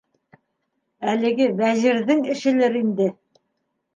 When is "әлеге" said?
1.11-1.47